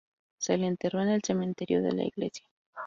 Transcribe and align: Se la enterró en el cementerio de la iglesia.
Se 0.39 0.57
la 0.57 0.65
enterró 0.65 1.03
en 1.03 1.09
el 1.09 1.21
cementerio 1.21 1.83
de 1.83 1.91
la 1.91 2.03
iglesia. 2.03 2.47